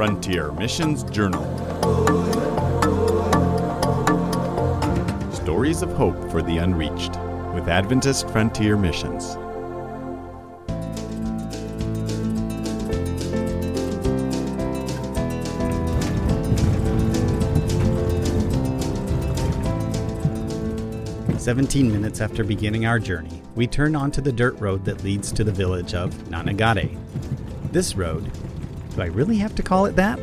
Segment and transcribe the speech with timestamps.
[0.00, 1.44] Frontier Missions Journal.
[5.30, 7.18] Stories of Hope for the Unreached
[7.52, 9.36] with Adventist Frontier Missions.
[21.38, 25.44] Seventeen minutes after beginning our journey, we turn onto the dirt road that leads to
[25.44, 26.98] the village of Nanagade.
[27.70, 28.30] This road,
[28.94, 30.18] do I really have to call it that?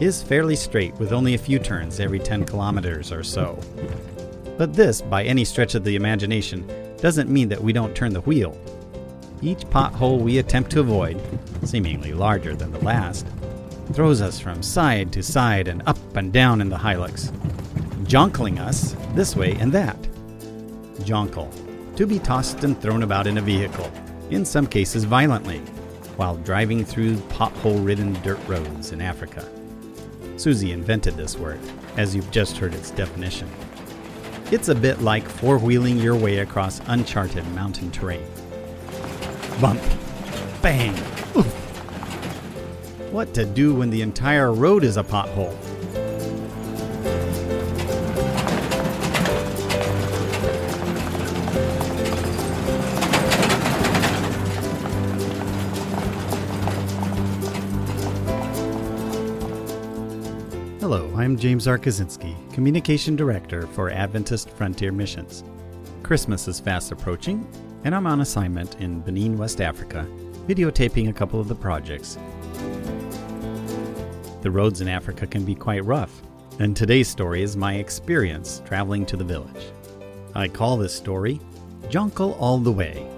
[0.00, 3.58] Is fairly straight with only a few turns every 10 kilometers or so.
[4.56, 6.66] But this, by any stretch of the imagination,
[6.98, 8.58] doesn't mean that we don't turn the wheel.
[9.42, 11.20] Each pothole we attempt to avoid,
[11.64, 13.26] seemingly larger than the last,
[13.92, 17.30] throws us from side to side and up and down in the hilux,
[18.04, 19.96] jonkling us this way and that.
[21.00, 21.50] Jonkel,
[21.96, 23.90] to be tossed and thrown about in a vehicle,
[24.30, 25.60] in some cases violently,
[26.20, 29.42] while driving through pothole ridden dirt roads in Africa.
[30.36, 31.58] Susie invented this word,
[31.96, 33.48] as you've just heard its definition.
[34.50, 38.26] It's a bit like four wheeling your way across uncharted mountain terrain.
[39.62, 39.80] Bump,
[40.60, 40.92] bang,
[41.34, 41.46] oof.
[43.10, 45.56] What to do when the entire road is a pothole?
[61.30, 61.78] I'm James R.
[61.78, 65.44] Kaczynski, Communication Director for Adventist Frontier Missions.
[66.02, 67.46] Christmas is fast approaching,
[67.84, 70.04] and I'm on assignment in Benin, West Africa,
[70.48, 72.18] videotaping a couple of the projects.
[74.42, 76.20] The roads in Africa can be quite rough,
[76.58, 79.66] and today's story is my experience traveling to the village.
[80.34, 81.38] I call this story
[81.90, 83.08] Jonkel All the Way.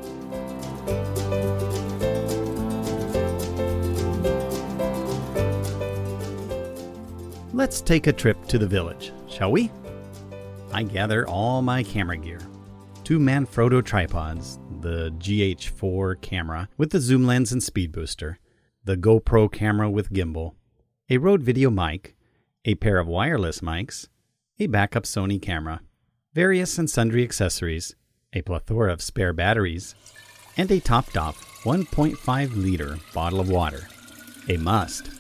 [7.63, 9.71] Let's take a trip to the village, shall we?
[10.73, 12.41] I gather all my camera gear.
[13.05, 18.41] Two Manfrotto tripods, the GH4 camera with the zoom lens and speed booster,
[18.83, 20.57] the GoPro camera with gimbal,
[21.09, 22.17] a Rode video mic,
[22.65, 24.09] a pair of wireless mics,
[24.59, 25.83] a backup Sony camera,
[26.35, 27.95] various and sundry accessories,
[28.33, 29.95] a plethora of spare batteries,
[30.57, 33.87] and a topped off 1.5 liter bottle of water.
[34.49, 35.13] A must.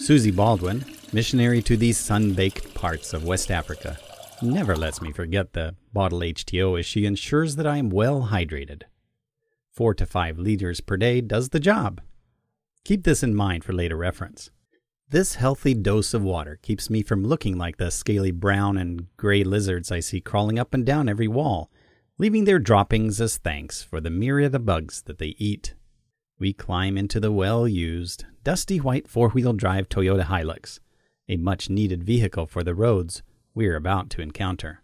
[0.00, 0.82] Susie Baldwin,
[1.12, 3.98] missionary to these sun baked parts of West Africa,
[4.42, 8.82] never lets me forget the bottle H2O as she ensures that I am well hydrated.
[9.72, 12.00] Four to five liters per day does the job.
[12.84, 14.50] Keep this in mind for later reference.
[15.08, 19.42] This healthy dose of water keeps me from looking like the scaly brown and gray
[19.42, 21.70] lizards I see crawling up and down every wall,
[22.18, 25.74] leaving their droppings as thanks for the myriad of bugs that they eat.
[26.38, 30.78] We climb into the well used, dusty white four wheel drive Toyota Hilux,
[31.30, 33.22] a much needed vehicle for the roads
[33.54, 34.82] we are about to encounter.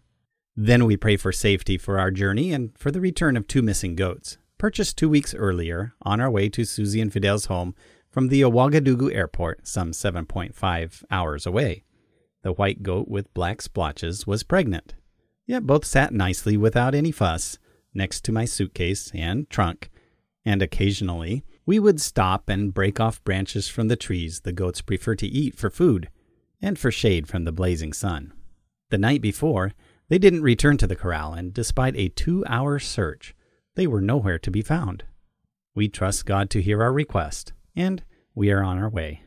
[0.55, 3.95] Then we pray for safety for our journey and for the return of two missing
[3.95, 7.75] goats, purchased two weeks earlier on our way to Susie and Fidel's home
[8.09, 11.83] from the Ouagadougou airport, some 7.5 hours away.
[12.43, 14.95] The white goat with black splotches was pregnant,
[15.45, 17.59] yet both sat nicely without any fuss
[17.93, 19.89] next to my suitcase and trunk,
[20.45, 25.13] and occasionally we would stop and break off branches from the trees the goats prefer
[25.15, 26.09] to eat for food
[26.61, 28.33] and for shade from the blazing sun.
[28.89, 29.73] The night before,
[30.09, 33.35] they didn't return to the corral, and despite a two hour search,
[33.75, 35.03] they were nowhere to be found.
[35.75, 38.03] We trust God to hear our request, and
[38.33, 39.21] we are on our way.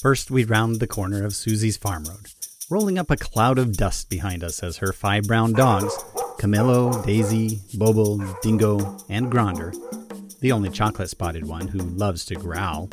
[0.00, 2.26] First, we round the corner of Susie's farm road,
[2.70, 5.96] rolling up a cloud of dust behind us as her five brown dogs
[6.38, 9.72] Camillo, Daisy, Bobo, Dingo, and Gronder,
[10.40, 12.88] the only chocolate spotted one who loves to growl,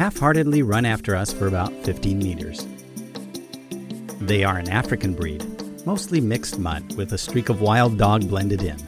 [0.00, 2.66] half heartedly run after us for about 15 meters.
[4.18, 5.44] They are an African breed,
[5.84, 8.78] mostly mixed mutt with a streak of wild dog blended in.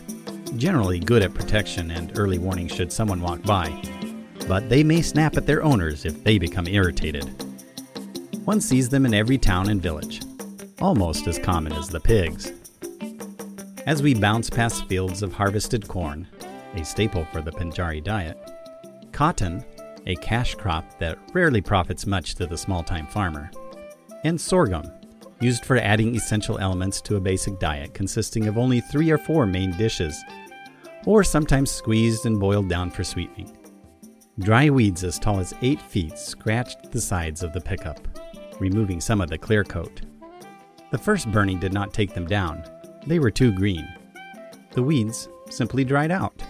[0.57, 3.71] Generally good at protection and early warning should someone walk by,
[4.49, 7.25] but they may snap at their owners if they become irritated.
[8.47, 10.23] One sees them in every town and village,
[10.81, 12.53] almost as common as the pigs.
[13.85, 16.27] As we bounce past fields of harvested corn,
[16.75, 18.39] a staple for the Pinjari diet,
[19.13, 19.63] cotton,
[20.07, 23.51] a cash crop that rarely profits much to the small time farmer,
[24.25, 24.91] and sorghum,
[25.41, 29.47] used for adding essential elements to a basic diet consisting of only three or four
[29.47, 30.23] main dishes,
[31.05, 33.57] or sometimes squeezed and boiled down for sweetening.
[34.39, 38.07] Dry weeds as tall as eight feet scratched the sides of the pickup,
[38.61, 40.03] removing some of the clear coat.
[40.91, 42.65] The first burning did not take them down,
[43.07, 43.87] they were too green.
[44.73, 46.43] The weeds simply dried out.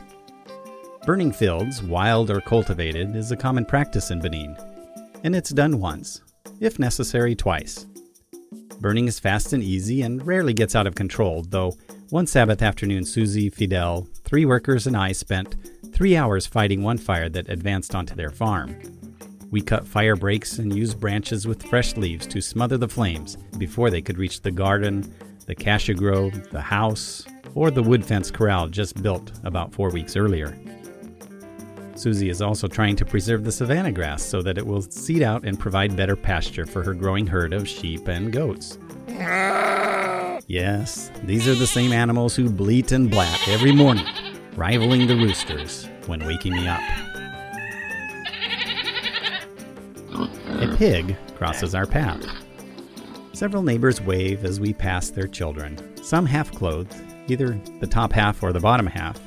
[1.04, 4.56] Burning fields, wild or cultivated, is a common practice in Benin,
[5.24, 6.20] and it's done once,
[6.60, 7.88] if necessary, twice.
[8.78, 11.72] Burning is fast and easy and rarely gets out of control, though
[12.10, 15.56] one Sabbath afternoon, Susie, Fidel, three workers, and I spent
[15.92, 18.80] three hours fighting one fire that advanced onto their farm.
[19.50, 23.90] We cut fire breaks and used branches with fresh leaves to smother the flames before
[23.90, 25.12] they could reach the garden,
[25.46, 27.26] the cashew grove, the house,
[27.56, 30.56] or the wood fence corral just built about four weeks earlier.
[32.02, 35.44] Susie is also trying to preserve the savanna grass so that it will seed out
[35.44, 38.76] and provide better pasture for her growing herd of sheep and goats.
[40.48, 44.04] Yes, these are the same animals who bleat and blat every morning,
[44.56, 46.80] rivaling the roosters when waking me up.
[50.60, 52.26] A pig crosses our path.
[53.32, 56.96] Several neighbors wave as we pass their children, some half clothed,
[57.28, 59.20] either the top half or the bottom half,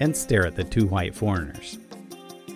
[0.00, 1.78] and stare at the two white foreigners.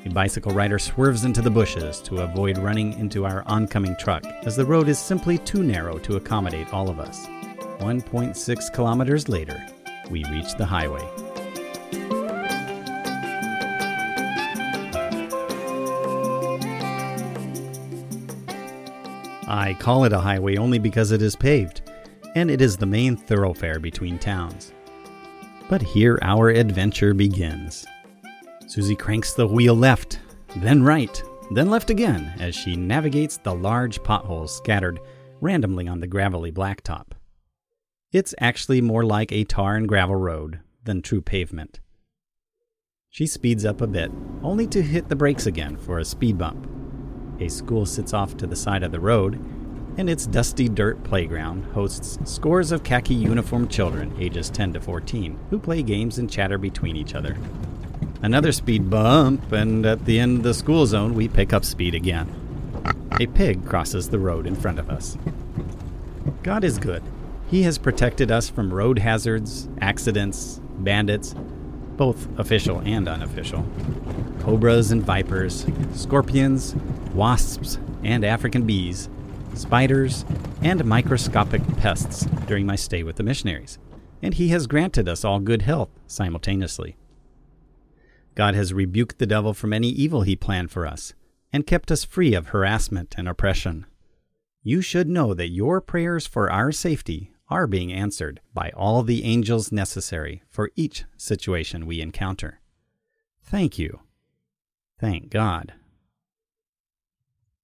[0.06, 4.56] A bicycle rider swerves into the bushes to avoid running into our oncoming truck, as
[4.56, 7.26] the road is simply too narrow to accommodate all of us.
[7.80, 9.62] 1.6 kilometers later,
[10.10, 11.06] we reach the highway.
[19.46, 21.82] I call it a highway only because it is paved,
[22.34, 24.72] and it is the main thoroughfare between towns.
[25.68, 27.84] But here our adventure begins.
[28.70, 30.20] Susie cranks the wheel left,
[30.58, 31.20] then right,
[31.50, 35.00] then left again as she navigates the large potholes scattered
[35.40, 37.06] randomly on the gravelly blacktop.
[38.12, 41.80] It's actually more like a tar and gravel road than true pavement.
[43.08, 46.70] She speeds up a bit, only to hit the brakes again for a speed bump.
[47.40, 49.34] A school sits off to the side of the road,
[49.98, 55.36] and its dusty dirt playground hosts scores of khaki uniformed children ages 10 to 14
[55.50, 57.36] who play games and chatter between each other.
[58.22, 61.94] Another speed bump, and at the end of the school zone, we pick up speed
[61.94, 62.28] again.
[63.18, 65.16] A pig crosses the road in front of us.
[66.42, 67.02] God is good.
[67.50, 71.34] He has protected us from road hazards, accidents, bandits,
[71.96, 73.66] both official and unofficial,
[74.40, 76.74] cobras and vipers, scorpions,
[77.14, 79.08] wasps and African bees,
[79.54, 80.24] spiders,
[80.62, 83.78] and microscopic pests during my stay with the missionaries.
[84.22, 86.96] And He has granted us all good health simultaneously.
[88.34, 91.14] God has rebuked the devil from any evil he planned for us
[91.52, 93.86] and kept us free of harassment and oppression.
[94.62, 99.24] You should know that your prayers for our safety are being answered by all the
[99.24, 102.60] angels necessary for each situation we encounter.
[103.42, 104.00] Thank you.
[104.98, 105.72] Thank God.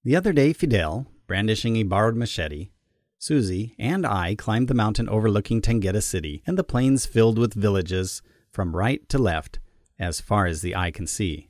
[0.03, 2.71] The other day, Fidel, brandishing a borrowed machete,
[3.19, 8.23] Susie, and I climbed the mountain overlooking Tanguiéta City and the plains filled with villages
[8.51, 9.59] from right to left
[9.99, 11.49] as far as the eye can see.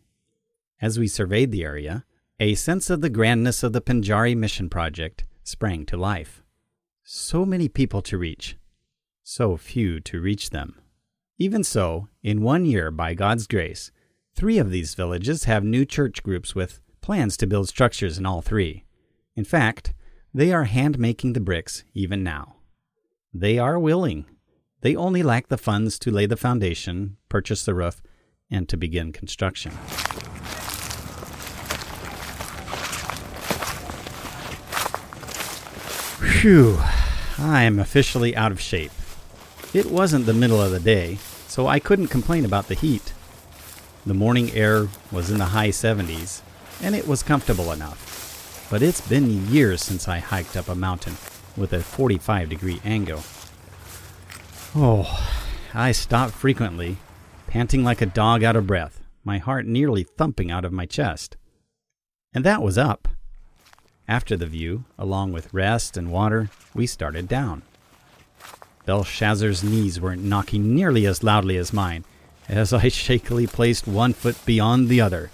[0.81, 2.05] As we surveyed the area,
[2.39, 6.43] a sense of the grandness of the Pinjari mission project sprang to life.
[7.03, 8.57] So many people to reach,
[9.23, 10.81] so few to reach them.
[11.39, 13.91] Even so, in one year, by God's grace,
[14.35, 18.43] three of these villages have new church groups with plans to build structures in all
[18.43, 18.85] three.
[19.35, 19.95] In fact,
[20.35, 22.57] they are hand making the bricks even now.
[23.33, 24.27] They are willing.
[24.81, 28.03] They only lack the funds to lay the foundation, purchase the roof,
[28.51, 29.73] and to begin construction.
[36.41, 36.79] Phew,
[37.39, 38.93] I am officially out of shape.
[39.75, 43.13] It wasn't the middle of the day, so I couldn't complain about the heat.
[44.07, 46.43] The morning air was in the high 70s,
[46.83, 48.69] and it was comfortable enough.
[48.71, 51.17] But it's been years since I hiked up a mountain
[51.57, 53.23] with a 45 degree angle.
[54.75, 55.29] Oh,
[55.75, 56.99] I stop frequently
[57.57, 61.39] panting like a dog out of breath, my heart nearly thumping out of my chest.
[62.35, 63.09] And that was up.
[64.07, 67.63] After the view, along with rest and water, we started down.
[68.85, 72.05] Belshazzar's knees weren't knocking nearly as loudly as mine
[72.47, 75.31] as I shakily placed one foot beyond the other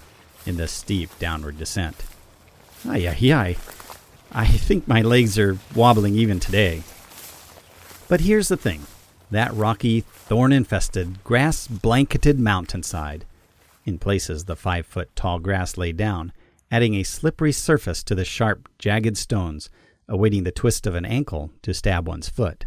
[0.47, 2.05] in the steep downward descent.
[2.89, 3.57] Ay, ay, ay.
[4.31, 6.85] I think my legs are wobbling even today.
[8.07, 8.87] But here's the thing
[9.33, 13.25] that rocky, thorn infested, grass blanketed mountainside.
[13.85, 16.33] In places, the five foot tall grass lay down,
[16.71, 19.69] adding a slippery surface to the sharp, jagged stones,
[20.09, 22.67] awaiting the twist of an ankle to stab one's foot.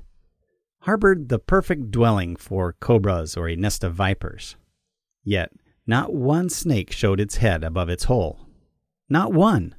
[0.82, 4.56] Harbored the perfect dwelling for cobras or a nest of vipers.
[5.24, 5.52] Yet,
[5.88, 8.40] not one snake showed its head above its hole.
[9.10, 9.76] Not one.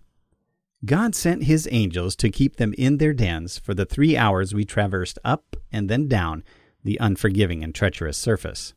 [0.84, 4.64] God sent his angels to keep them in their dens for the three hours we
[4.64, 6.44] traversed up and then down
[6.86, 8.72] the unforgiving and treacherous surface.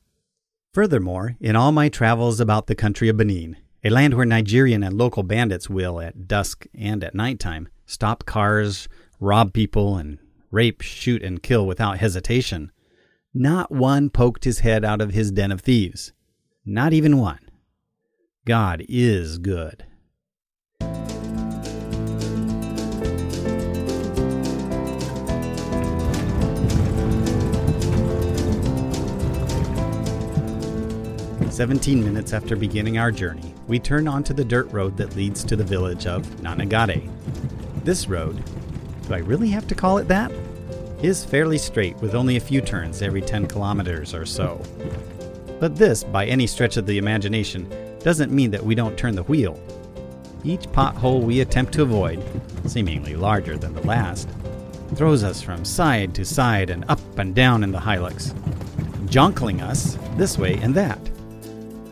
[0.73, 4.97] Furthermore, in all my travels about the country of Benin, a land where Nigerian and
[4.97, 8.89] local bandits will, at dusk and at night time, stop cars,
[9.19, 10.19] rob people, and
[10.51, 12.71] rape, shoot, and kill without hesitation,
[13.33, 16.11] not one poked his head out of his den of thieves.
[16.65, 17.39] Not even one.
[18.45, 19.85] God is good.
[31.59, 35.57] Seventeen minutes after beginning our journey, we turn onto the dirt road that leads to
[35.57, 37.11] the village of Nanagade.
[37.83, 38.41] This road,
[39.05, 40.31] do I really have to call it that?
[41.03, 44.61] Is fairly straight with only a few turns every 10 kilometers or so.
[45.59, 49.23] But this, by any stretch of the imagination, doesn't mean that we don't turn the
[49.23, 49.61] wheel.
[50.45, 52.23] Each pothole we attempt to avoid,
[52.67, 54.29] seemingly larger than the last,
[54.95, 58.31] throws us from side to side and up and down in the hilux,
[59.07, 61.08] jonkling us this way and that.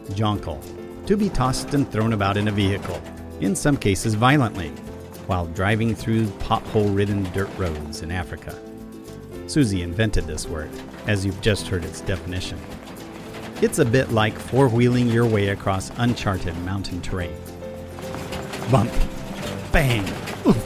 [0.09, 0.61] Jonkel,
[1.05, 3.01] to be tossed and thrown about in a vehicle,
[3.39, 4.69] in some cases violently,
[5.27, 8.57] while driving through pothole ridden dirt roads in Africa.
[9.47, 10.69] Susie invented this word,
[11.05, 12.59] as you've just heard its definition.
[13.61, 17.35] It's a bit like four wheeling your way across uncharted mountain terrain.
[18.71, 18.91] Bump,
[19.71, 20.03] bang,
[20.45, 20.57] oof.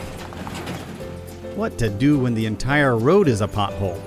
[1.56, 4.02] What to do when the entire road is a pothole?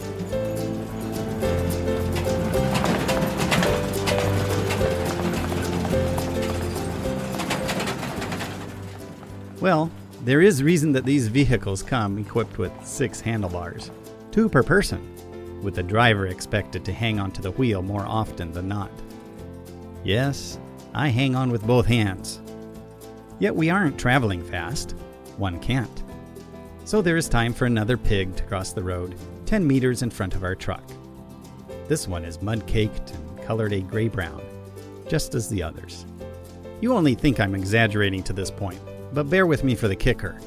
[9.65, 9.91] Well,
[10.27, 13.91] there is reason that these vehicles come equipped with six handlebars,
[14.31, 15.01] two per person,
[15.63, 18.91] with the driver expected to hang onto the wheel more often than not.
[20.05, 20.59] Yes,
[20.93, 22.43] I hang on with both hands.
[23.39, 24.97] Yet we aren't traveling fast.
[25.39, 26.03] One can't.
[26.85, 29.15] So there is time for another pig to cross the road,
[29.47, 30.85] 10 meters in front of our truck.
[31.89, 34.43] This one is mud caked and colored a gray brown,
[35.09, 36.05] just as the others.
[36.83, 38.79] You only think I'm exaggerating to this point,
[39.15, 40.39] but bear with me for the kicker.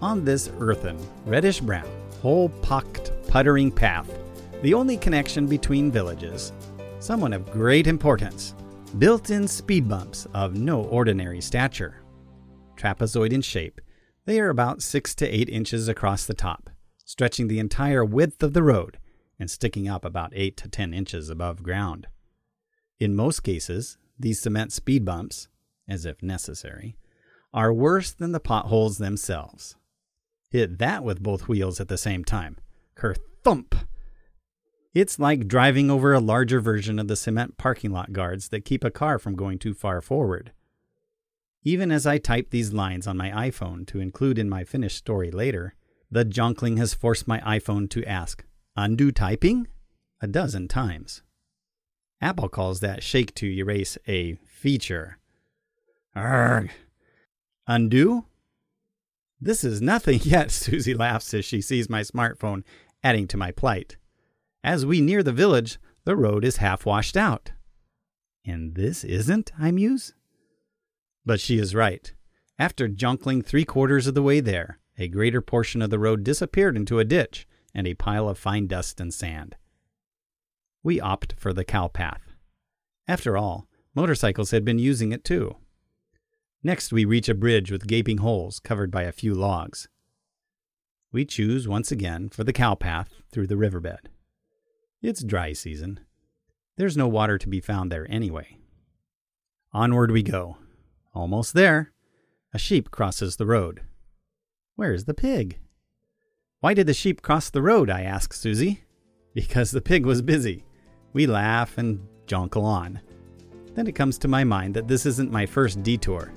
[0.00, 1.88] On this earthen, reddish brown,
[2.22, 4.08] hole pocked, puttering path,
[4.62, 6.52] the only connection between villages,
[7.00, 8.54] someone of great importance,
[8.98, 12.02] built in speed bumps of no ordinary stature.
[12.76, 13.80] Trapezoid in shape,
[14.24, 16.70] they are about 6 to 8 inches across the top,
[17.04, 18.98] stretching the entire width of the road
[19.38, 22.06] and sticking up about 8 to 10 inches above ground.
[22.98, 25.48] In most cases, these cement speed bumps,
[25.88, 26.96] as if necessary,
[27.56, 29.76] are worse than the potholes themselves.
[30.50, 32.58] Hit that with both wheels at the same time.
[32.94, 33.74] Ker thump!
[34.94, 38.84] It's like driving over a larger version of the cement parking lot guards that keep
[38.84, 40.52] a car from going too far forward.
[41.64, 45.30] Even as I type these lines on my iPhone to include in my finished story
[45.30, 45.74] later,
[46.10, 48.44] the jonkling has forced my iPhone to ask,
[48.76, 49.66] Undo typing?
[50.22, 51.22] a dozen times.
[52.20, 55.18] Apple calls that shake to erase a feature.
[56.16, 56.70] Arrgh.
[57.66, 58.26] Undo?
[59.40, 62.62] This is nothing yet, Susie laughs as she sees my smartphone,
[63.02, 63.96] adding to my plight.
[64.62, 67.52] As we near the village, the road is half washed out.
[68.44, 70.14] And this isn't, I muse.
[71.24, 72.12] But she is right.
[72.58, 76.76] After jonkling three quarters of the way there, a greater portion of the road disappeared
[76.76, 79.56] into a ditch and a pile of fine dust and sand.
[80.82, 82.22] We opt for the cow path.
[83.08, 85.56] After all, motorcycles had been using it too.
[86.66, 89.86] Next, we reach a bridge with gaping holes covered by a few logs.
[91.12, 94.08] We choose once again for the cow path through the riverbed.
[95.00, 96.00] It's dry season.
[96.76, 98.58] There's no water to be found there anyway.
[99.72, 100.56] Onward we go.
[101.14, 101.92] Almost there.
[102.52, 103.82] A sheep crosses the road.
[104.74, 105.60] Where's the pig?
[106.58, 107.90] Why did the sheep cross the road?
[107.90, 108.82] I ask Susie.
[109.34, 110.64] Because the pig was busy.
[111.12, 113.00] We laugh and jonkle on.
[113.74, 116.32] Then it comes to my mind that this isn't my first detour.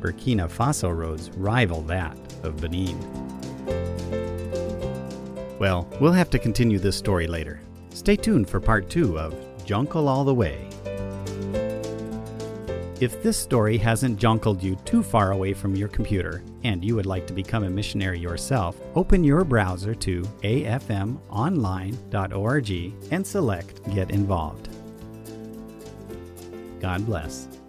[0.00, 2.98] Burkina Faso roads rival that of Benin.
[5.58, 7.60] Well, we'll have to continue this story later.
[7.90, 9.34] Stay tuned for part two of
[9.66, 10.66] Jonkel All the Way.
[13.00, 17.06] If this story hasn't jonkled you too far away from your computer and you would
[17.06, 21.92] like to become a missionary yourself, open your browser to afmonline.org
[23.10, 24.68] and select Get Involved.
[26.80, 27.59] God bless.